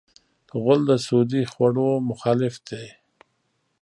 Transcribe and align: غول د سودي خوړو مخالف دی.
غول 0.61 0.81
د 0.89 0.91
سودي 1.05 1.43
خوړو 1.51 1.89
مخالف 2.09 2.55
دی. 2.69 2.87